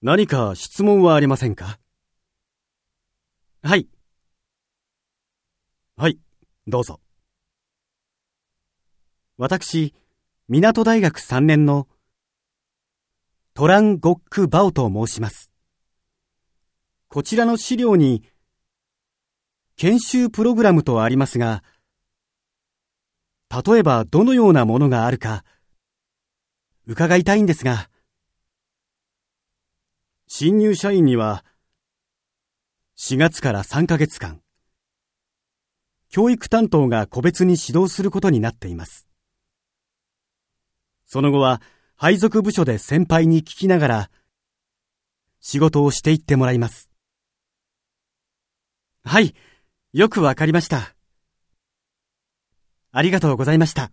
[0.00, 1.80] 何か質問はありませんか？
[3.62, 3.88] はい。
[5.96, 6.20] はい、
[6.68, 7.00] どうぞ。
[9.38, 9.92] 私、
[10.46, 11.88] 港大学3年の
[13.54, 15.50] トラン・ゴック・バオと申します。
[17.08, 18.22] こちらの資料に、
[19.74, 21.64] 研修プログラムとありますが、
[23.50, 25.44] 例えばどのようなものがあるか、
[26.86, 27.90] 伺いたいんですが。
[30.40, 31.44] 新入社員には、
[32.96, 34.40] 4月から3ヶ月間、
[36.10, 39.08] 教育担当が個別に指導することになっています。
[41.06, 41.60] その後は、
[41.96, 44.10] 配属部署で先輩に聞きながら、
[45.40, 46.88] 仕事をしていってもらいます。
[49.02, 49.34] はい、
[49.92, 50.94] よくわかりました。
[52.92, 53.90] ありがとうございました。